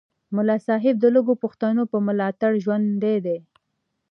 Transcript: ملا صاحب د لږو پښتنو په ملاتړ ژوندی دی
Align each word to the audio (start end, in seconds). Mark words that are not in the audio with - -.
ملا 0.35 0.55
صاحب 0.67 0.95
د 0.99 1.05
لږو 1.15 1.33
پښتنو 1.43 1.83
په 1.91 1.97
ملاتړ 2.07 2.51
ژوندی 2.63 3.17
دی 3.25 3.37